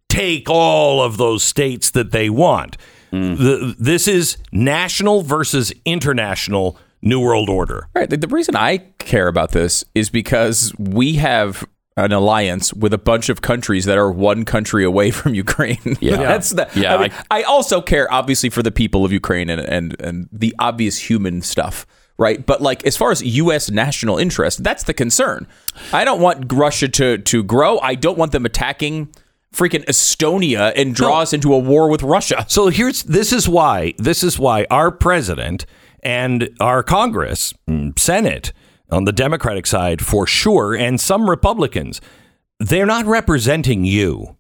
[0.10, 2.78] take all of those states that they want.
[3.12, 3.36] Hmm.
[3.36, 7.88] The, this is national versus international new world order.
[7.96, 8.10] Right.
[8.10, 11.66] The, the reason I care about this is because we have
[11.98, 15.98] an alliance with a bunch of countries that are one country away from Ukraine.
[16.02, 16.18] Yeah.
[16.18, 16.70] That's the.
[16.76, 20.30] Yeah, I, mean, I, also care obviously for the people of Ukraine and, and and
[20.32, 21.86] the obvious human stuff.
[22.18, 22.46] Right.
[22.46, 25.48] But like as far as US national interest, that's the concern.
[25.92, 27.78] I don't want Russia to to grow.
[27.80, 29.10] I don't want them attacking
[29.56, 32.46] freaking Estonia and draw us into a war with Russia.
[32.48, 35.66] So here's this is why this is why our president
[36.04, 38.52] and our Congress, mm, Senate
[38.92, 42.00] on the Democratic side for sure, and some Republicans,
[42.60, 44.38] they're not representing you.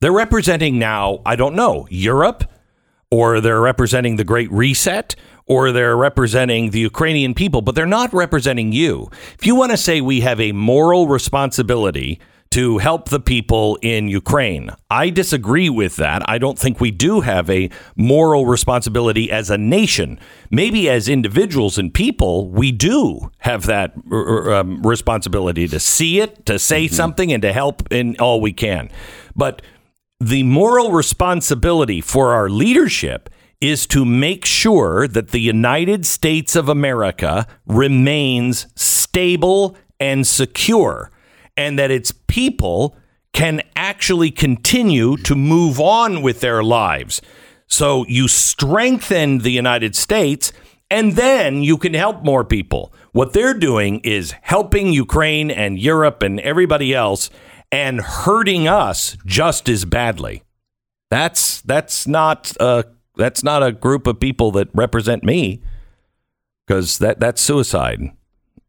[0.00, 2.44] They're representing now, I don't know, Europe,
[3.10, 5.14] or they're representing the Great Reset,
[5.46, 9.08] or they're representing the Ukrainian people, but they're not representing you.
[9.38, 12.18] If you want to say we have a moral responsibility
[12.54, 16.22] to help the people in Ukraine, I disagree with that.
[16.30, 20.20] I don't think we do have a moral responsibility as a nation.
[20.52, 26.46] Maybe as individuals and people, we do have that uh, um, responsibility to see it,
[26.46, 28.88] to say something, and to help in all we can.
[29.34, 29.60] But
[30.20, 36.68] the moral responsibility for our leadership is to make sure that the United States of
[36.68, 41.10] America remains stable and secure
[41.56, 42.96] and that its people
[43.32, 47.20] can actually continue to move on with their lives.
[47.66, 50.52] So you strengthen the United States
[50.90, 52.92] and then you can help more people.
[53.12, 57.30] What they're doing is helping Ukraine and Europe and everybody else
[57.72, 60.42] and hurting us just as badly.
[61.10, 62.84] That's that's not a
[63.16, 65.62] that's not a group of people that represent me
[66.66, 68.10] because that that's suicide.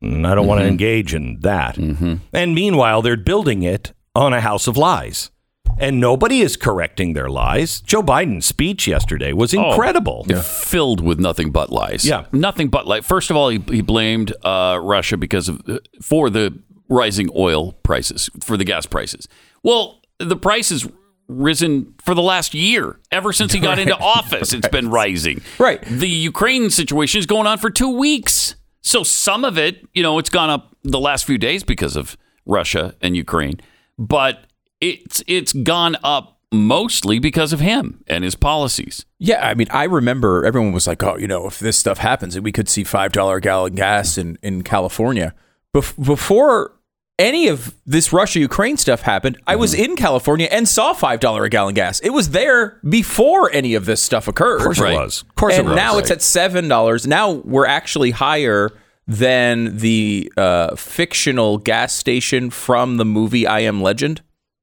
[0.01, 0.71] And I don't want to mm-hmm.
[0.71, 1.75] engage in that.
[1.75, 2.15] Mm-hmm.
[2.33, 5.31] And meanwhile, they're building it on a house of lies.
[5.77, 7.81] And nobody is correcting their lies.
[7.81, 10.23] Joe Biden's speech yesterday was Oh, incredible.
[10.43, 12.05] filled with nothing but lies.
[12.05, 12.25] Yeah.
[12.31, 13.05] nothing but lies.
[13.05, 17.73] First of all, he, he blamed uh, Russia because of uh, for the rising oil
[17.83, 19.27] prices, for the gas prices.
[19.63, 20.87] Well, the price has
[21.27, 22.99] risen for the last year.
[23.11, 24.01] Ever since he got into Right.
[24.01, 25.41] office, it's been rising.
[25.59, 25.81] Right.
[25.81, 28.55] The Ukraine situation is going on for two weeks.
[28.85, 32.15] So some of it, you know, it's gone up the last few days because of
[32.45, 33.59] Russia and Ukraine,
[33.97, 34.45] but
[34.79, 39.03] it's it's gone up mostly because of him and his policies.
[39.17, 42.39] Yeah, I mean, I remember everyone was like, "Oh, you know, if this stuff happens,
[42.39, 45.33] we could see five dollar gallon gas in in California."
[45.75, 46.74] Bef- before
[47.17, 51.43] any of this Russia Ukraine stuff happened, I was in California and saw five dollar
[51.45, 51.99] a gallon gas.
[52.01, 54.57] It was there before any of this stuff occurred.
[54.57, 55.21] Of course it was.
[55.21, 55.75] Of course it was.
[55.75, 57.07] now it's at seven dollars.
[57.07, 58.69] Now we're actually higher
[59.07, 64.21] than the uh, fictional gas station from the movie I Am Legend.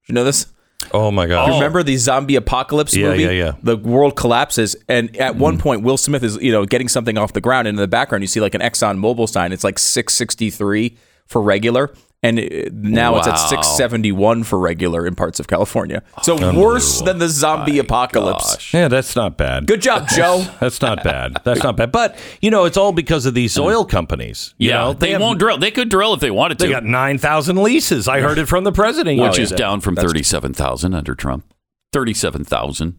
[0.09, 0.47] You know this?
[0.93, 1.47] Oh my god!
[1.47, 3.23] You Remember the zombie apocalypse Yeah, movie?
[3.23, 3.53] yeah, yeah.
[3.62, 7.33] The world collapses, and at one point, Will Smith is you know getting something off
[7.33, 9.53] the ground, and in the background, you see like an Exxon Mobil sign.
[9.53, 10.97] It's like six sixty three
[11.29, 15.49] for regular, and it- now it's at six seventy one for regular in parts of
[15.49, 16.03] California.
[16.23, 18.55] So worse than the zombie apocalypse.
[18.55, 18.75] Gosh.
[18.75, 19.67] Yeah, that's not bad.
[19.67, 20.45] Good job, Joe.
[20.61, 21.39] That's not bad.
[21.45, 21.91] That's not bad.
[21.93, 24.55] But you know, it's all because of these oil companies.
[24.59, 25.59] You yeah, know, they, have- won't drill.
[25.59, 26.67] They could drill if they wanted to.
[26.67, 28.07] They got nine thousand leases.
[28.09, 31.45] I heard it from the president, which oh, is down from thirty-seven thousand under Trump.
[31.93, 32.99] Thirty-seven thousand.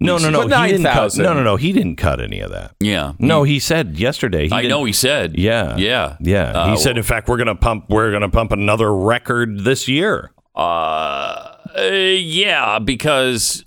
[0.00, 0.48] No, no, no.
[0.48, 1.24] But He didn't cut, 9,000.
[1.24, 1.56] no, no, no.
[1.56, 2.74] He didn't cut any of that.
[2.80, 3.12] Yeah.
[3.18, 4.46] No, he said yesterday.
[4.48, 5.38] He I didn't- know he said.
[5.38, 6.16] Yeah, Yeah.
[6.20, 6.50] yeah.
[6.52, 7.86] Uh, he said, in fact, we're gonna pump.
[7.88, 10.30] We're gonna pump another record this year.
[10.56, 10.58] Uh,
[11.78, 13.62] uh, yeah, because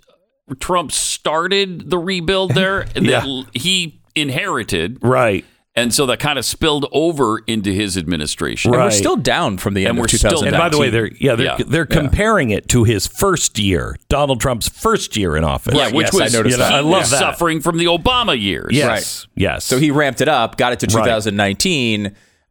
[0.59, 3.41] Trump started the rebuild there that Yeah.
[3.53, 5.45] he inherited, Right.
[5.75, 8.73] And so that kind of spilled over into his administration.
[8.73, 10.53] And we're still down from the end And we're still 2019.
[10.53, 11.65] And by the way, they're yeah they're Yeah.
[11.65, 15.73] they're comparing it to his first year, Donald Trump's first year in office.
[15.75, 16.73] Yeah, which yes, I was noticed You know, that.
[16.73, 17.19] I love he that.
[17.19, 18.71] suffering from the Obama years.
[18.71, 19.63] Yes, yes.
[19.65, 21.05] So he ramped it up, got it to Right.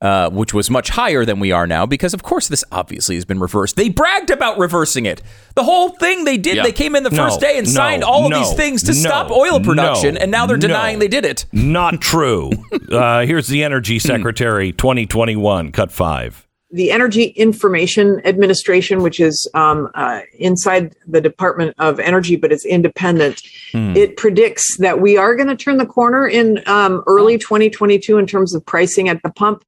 [0.01, 3.15] 2019, uh, which was much higher than we are now, because of course this obviously
[3.15, 3.77] has been reversed.
[3.77, 5.23] They bragged about reversing it.
[5.55, 6.63] The whole thing they did, Yeah.
[6.63, 8.93] they came in the No, first day and no, signed all of these things to
[8.93, 10.69] no, stop oil production, no, and now they're no.
[10.69, 11.45] denying they did it.
[11.53, 12.51] Not true.
[12.93, 16.47] uh, here's the Energy Secretary, 2021, cut five.
[16.73, 22.65] the Energy Information Administration, which is um, uh, inside the Department of Energy, but it's
[22.65, 23.43] independent.
[23.73, 23.97] Hmm.
[23.97, 28.27] It predicts that we are going to turn the corner in um, early 2022 in
[28.27, 29.65] terms of pricing at the pump.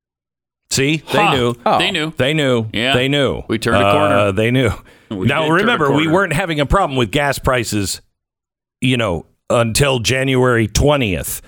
[0.73, 1.35] See, they Huh.
[1.37, 1.55] knew.
[1.79, 2.13] They knew.
[2.17, 2.67] They knew.
[2.73, 2.95] Yeah.
[2.95, 3.43] They knew.
[3.49, 4.33] We turned a Uh, corner.
[4.33, 4.71] they knew.
[5.11, 8.01] We now did turn a remember, we weren't having a problem with gas prices,
[8.81, 11.43] you know, until January 20th.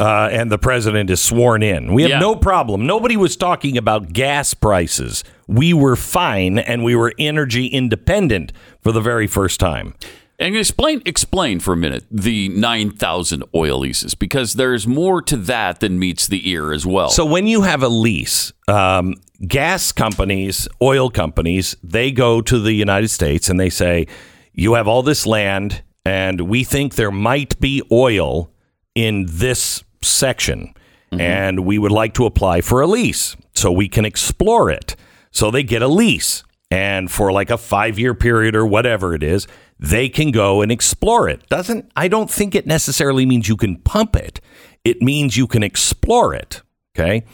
[0.00, 1.94] Uh, and the president is sworn in.
[1.94, 2.18] We have Yeah.
[2.18, 2.84] no problem.
[2.84, 5.22] Nobody was talking about gas prices.
[5.46, 9.94] We were fine and we were energy independent for the very first time.
[10.38, 15.36] And explain explain for a minute the nine thousand oil leases because there's more to
[15.36, 17.08] that than meets the ear as well.
[17.08, 19.14] So when you have a lease, um,
[19.46, 24.06] gas companies, oil companies, they go to the United States and they say,
[24.52, 28.50] "You have all this land, and we think there might be oil
[28.96, 30.74] in this section,
[31.12, 34.96] and we would like to apply for a lease so we can explore it."
[35.30, 39.46] So they get a lease, and for like a five-year period or whatever it is,
[39.78, 41.48] they can go and explore it.
[41.48, 44.40] Doesn't I don't think it necessarily means you can pump it.
[44.84, 46.62] It means you can explore it.
[46.96, 47.24] Okay.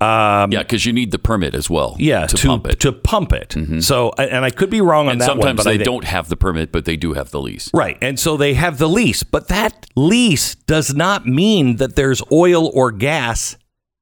[0.00, 1.96] Um, yeah, because you need the permit as well.
[1.98, 2.80] yeah, to, to, pump it.
[2.80, 3.54] to pump it.
[3.80, 6.04] So, and I could be wrong on and that one, sometimes but they think- don't
[6.04, 7.70] have the permit, but they do have the lease.
[7.74, 7.98] Right.
[8.00, 12.70] And so they have the lease, but that lease does not mean that there's oil
[12.72, 13.58] or gas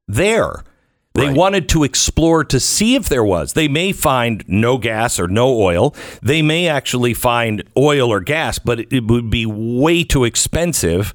[0.06, 0.62] there.
[1.14, 3.54] They wanted to explore to see if there was.
[3.54, 5.94] They may find no gas or no oil.
[6.22, 11.12] They may actually find oil or gas, but it, it would be way too expensive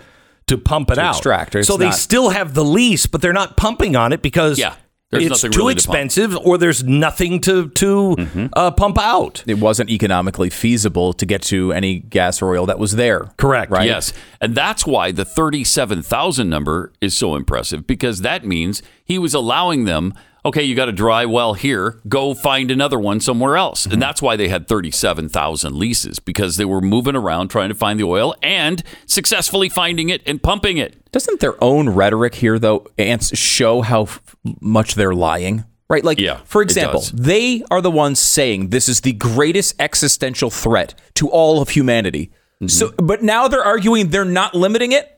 [0.48, 1.16] to pump it To out.
[1.16, 1.66] extract.
[1.66, 4.76] So they not- still have the lease, but they're not pumping on it because Yeah,
[5.12, 8.48] there's it's too really to expensive or there's nothing to to Mm-hmm.
[8.54, 9.44] uh, pump out.
[9.48, 13.32] It wasn't economically feasible to get to any gas or oil that was there.
[13.38, 13.72] Correct.
[13.72, 13.86] Right?
[13.88, 14.14] Yes.
[14.42, 19.86] And that's why the 37,000 number is so impressive because that means he was allowing
[19.86, 20.14] them,
[20.46, 23.84] okay, you got a dry well here, go find another one somewhere else.
[23.84, 23.94] Mm-hmm.
[23.94, 28.00] And that's why they had 37,000 leases because they were moving around trying to find
[28.00, 31.12] the oil and successfully finding it and pumping it.
[31.12, 34.22] Doesn't their own rhetoric here, though, Ants, show how f-
[34.62, 35.66] much they're lying?
[35.90, 36.04] Right?
[36.04, 40.96] Like, Yeah, for example, they are the ones saying this is the greatest existential threat
[41.16, 42.32] to all of humanity.
[42.56, 42.68] Mm-hmm.
[42.68, 45.15] So, but now they're arguing they're not limiting it.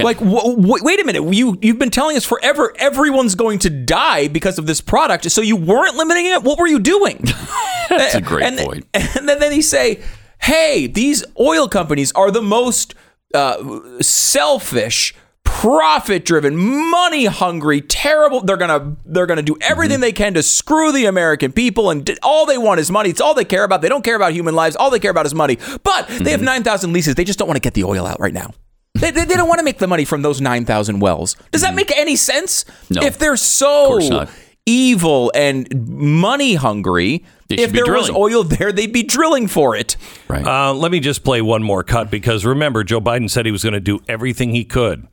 [0.00, 1.34] Like, w- w- wait a minute.
[1.34, 5.30] You you've been telling us forever everyone's going to die because of this product.
[5.30, 6.42] So you weren't limiting it.
[6.42, 7.22] What were you doing?
[7.90, 8.86] That's a great and, point.
[8.94, 10.02] And then, then they say,
[10.40, 12.94] "Hey, these oil companies are the most
[13.34, 15.14] uh, selfish."
[15.44, 20.92] profit driven money hungry terrible they're gonna they're gonna do everything they can to screw
[20.92, 23.82] the american people and d- all they want is money it's all they care about
[23.82, 26.40] they don't care about human lives all they care about is money but they have
[26.40, 28.52] 9000 leases they just don't want to get the oil out right now
[28.94, 31.74] they, they, they don't want to make the money from those 9000 wells does that
[31.74, 33.02] make any sense No.
[33.02, 34.26] if they're so
[34.66, 39.74] evil and money hungry They if be there was oil there they'd be drilling for
[39.74, 39.96] it
[40.28, 40.46] Right.
[40.46, 43.62] Uh, let me just play one more cut because remember, Joe Biden said he was
[43.62, 45.06] going to do everything he could,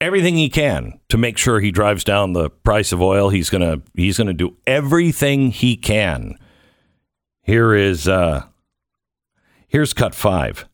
[0.00, 3.30] everything he can to make sure he drives down the price of oil.
[3.30, 6.36] He's gonna he's gonna do everything he can.
[7.40, 8.44] Here is uh,
[9.66, 10.66] here's cut five.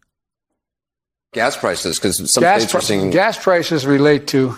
[1.32, 4.56] Gas prices because some gas, states are seeing gas prices relate to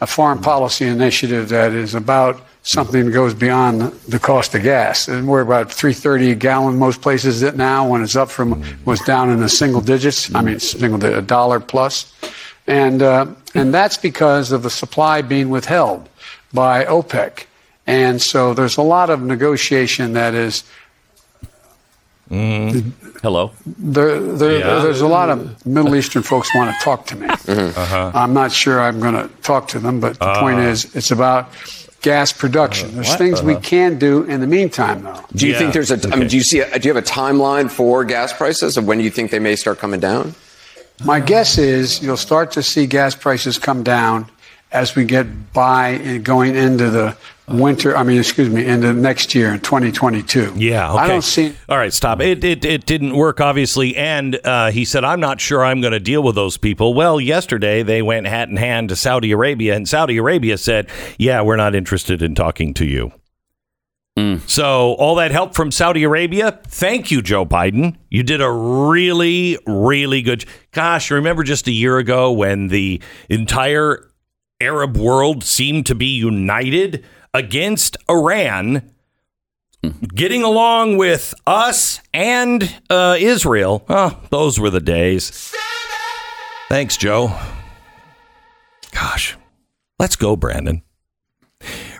[0.00, 5.08] a foreign policy initiative that is about something that goes beyond the, cost of gas.
[5.08, 9.00] And we're about 330 a gallon most places it now when it's up from was
[9.00, 10.32] down in the single digits.
[10.34, 12.12] I mean single a dollar plus.
[12.68, 16.08] And uh, and that's because of the supply being withheld
[16.52, 17.46] by OPEC.
[17.86, 20.62] And so there's a lot of negotiation that is
[22.32, 23.50] Hello.
[23.66, 24.78] there, there, Yeah.
[24.82, 27.28] there's a lot of Middle Eastern folks want to talk to me.
[28.14, 30.62] I'm not sure I'm going to talk to them, but the point Uh.
[30.72, 31.50] is, it's about
[32.00, 32.94] gas production.
[32.94, 33.18] There's what?
[33.18, 33.60] things we Uh-huh.
[33.62, 35.20] can do in the meantime, though.
[35.36, 35.98] Do you think there's a?
[36.12, 36.60] I mean, do you see?
[36.60, 39.54] A, do you have a timeline for gas prices of when you think they may
[39.54, 40.34] start coming down?
[41.04, 44.26] My guess is you'll start to see gas prices come down
[44.72, 47.14] as we get by and going into the
[47.48, 47.96] winter.
[47.96, 50.54] I mean, excuse me, into next year in 2022.
[50.56, 50.98] Yeah, okay.
[50.98, 51.54] I don't see.
[51.68, 52.20] All right, stop.
[52.20, 53.96] It it, it didn't work, obviously.
[53.96, 56.94] And uh, he said, I'm not sure I'm going to deal with those people.
[56.94, 60.88] Well, yesterday they went hat in hand to Saudi Arabia, and Saudi Arabia said,
[61.18, 63.12] Yeah, we're not interested in talking to you.
[64.46, 67.96] So, all that help from Saudi Arabia, thank you, Joe Biden.
[68.10, 70.44] You did a really, really good.
[70.72, 74.10] Gosh, remember just a year ago when the entire
[74.60, 77.04] Arab world seemed to be united
[77.34, 78.92] against Iran,
[80.14, 83.84] getting along with us and uh, Israel.
[83.88, 85.52] Oh, those were the days.
[86.68, 87.38] Thanks, Joe.
[88.92, 89.36] Gosh,
[89.98, 90.82] let's go, Brandon.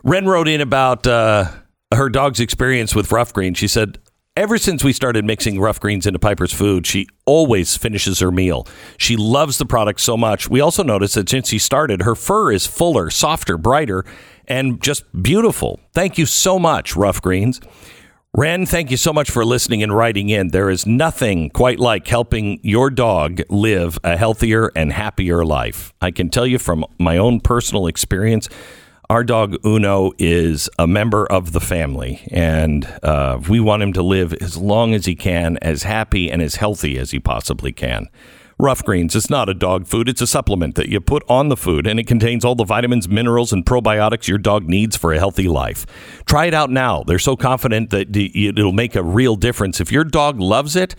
[0.05, 1.51] Ren wrote in about uh,
[1.95, 3.59] her dog's experience with ruff greens.
[3.59, 3.99] She said,
[4.35, 8.67] Ever since we started mixing ruff greens into Piper's food, she always finishes her meal.
[8.97, 10.49] She loves the product so much.
[10.49, 14.07] We also noticed that since she started, her fur is fuller, softer, brighter,
[14.53, 15.81] and just beautiful.
[15.95, 17.59] Thank you so much, Ruff Greens.
[18.37, 20.49] Ren, thank you so much for listening and writing in.
[20.49, 25.95] There is nothing quite like helping your dog live a healthier and happier life.
[26.03, 28.51] I can tell you from my own personal experience,
[29.09, 34.03] our dog Uno is a member of the family, and uh, we want him to
[34.03, 38.09] live as long as he can, as happy and as healthy as he possibly can.
[38.59, 41.57] Ruff Greens, it's not a dog food, it's a supplement that you put on the
[41.57, 45.19] food, and it contains all the vitamins, minerals, and probiotics your dog needs for a
[45.19, 45.87] healthy life.
[46.27, 47.03] Try it out now.
[47.03, 49.81] They're so confident that it'll make a real difference.
[49.81, 50.95] If your dog loves it,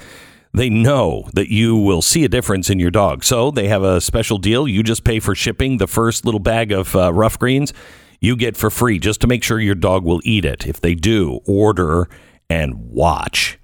[0.53, 3.23] they know that you will see a difference in your dog.
[3.23, 4.67] So they have a special deal.
[4.67, 7.73] You just pay for shipping the first little bag of uh, ruff greens
[8.19, 10.65] you get for free just to make sure your dog will eat it.
[10.65, 12.07] If they do, order
[12.49, 13.59] and watch.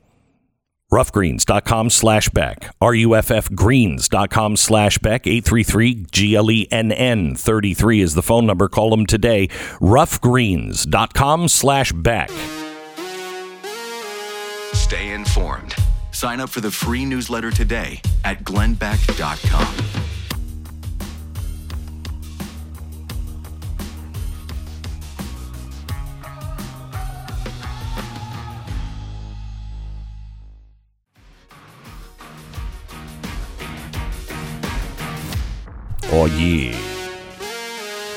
[0.91, 2.73] ruffgreens.com slash Beck.
[2.81, 5.23] R-U-F-F greens.com slash Beck.
[5.23, 8.69] 833-G-L-E-N-N 33 is the phone number.
[8.69, 9.47] Call them today.
[9.79, 12.31] ruffgreens.com slash Beck.
[14.73, 15.75] Stay informed.
[16.11, 20.18] Sign up for the free newsletter today at glennbeck.com.
[36.11, 36.75] Oh, yeah.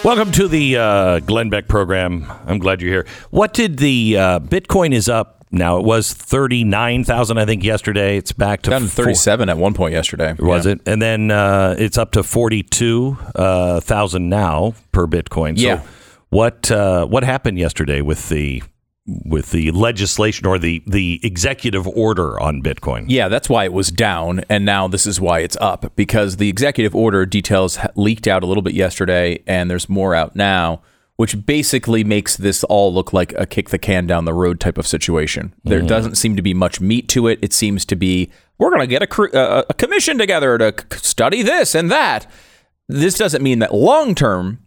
[0.02, 2.24] Welcome to the uh, Glenn Beck program.
[2.46, 3.06] I'm glad you're here.
[3.30, 5.76] What did the uh, Bitcoin is up now?
[5.78, 8.16] It was 39,000, I think, yesterday.
[8.16, 10.34] It's back to Down to four- 37 at one point yesterday.
[10.38, 10.72] Was Yeah.
[10.72, 10.80] it?
[10.86, 15.58] And then uh, it's up to 42,000 now per Bitcoin.
[15.58, 15.82] So Yeah.
[16.30, 18.62] what uh, what happened yesterday with the
[19.06, 23.06] with the legislation or the the executive order on Bitcoin?
[23.08, 26.48] Yeah, that's why it was down, and now this is why it's up because the
[26.48, 30.82] executive order details leaked out a little bit yesterday, and there's more out now,
[31.16, 34.78] which basically makes this all look like a kick the can down the road type
[34.78, 35.52] of situation.
[35.64, 35.88] There Mhm.
[35.88, 37.38] doesn't seem to be much meat to it.
[37.42, 41.42] It seems to be we're going to get a, cr- a commission together to study
[41.42, 42.28] this and that.
[42.88, 44.60] This doesn't mean that long term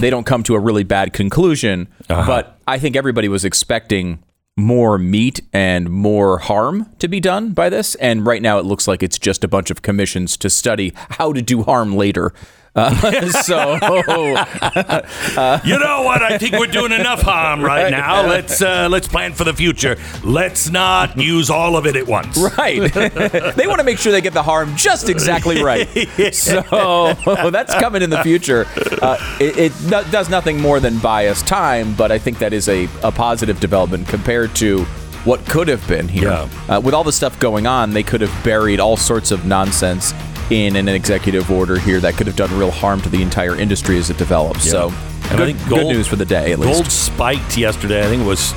[0.00, 2.26] they don't come to a really bad conclusion, uh-huh.
[2.26, 4.22] but I think everybody was expecting
[4.56, 7.94] more meat and more harm to be done by this.
[7.96, 11.32] And right now it looks like it's just a bunch of commissions to study how
[11.32, 12.32] to do harm later.
[12.74, 16.22] Uh, so, uh, you know what?
[16.22, 18.26] I think we're doing enough harm right now.
[18.26, 19.96] Let's uh, let's plan for the future.
[20.22, 22.38] Let's not use all of it at once.
[22.56, 22.92] Right.
[22.92, 25.88] they want to make sure they get the harm just exactly right.
[26.32, 27.14] So
[27.50, 28.66] that's coming in the future.
[29.02, 32.52] Uh, it it no- does nothing more than buy us time, but I think that
[32.52, 34.84] is a, a positive development compared to
[35.24, 36.30] what could have been here.
[36.30, 40.14] Uh, with all the stuff going on, they could have buried all sorts of nonsense
[40.50, 43.96] in an executive order here that could have done real harm to the entire industry
[43.98, 44.66] as it develops.
[44.66, 44.72] Yeah.
[44.72, 46.72] So, And good, I think good news for the day, at least.
[46.82, 48.00] Gold spiked yesterday.
[48.04, 48.52] I think it was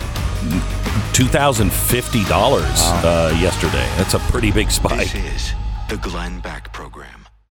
[1.14, 3.86] two thousand fifty dollars uh, yesterday.
[3.98, 5.12] That's a pretty big spike.
[5.12, 5.54] This is
[5.90, 7.13] the Glenn Beck Program.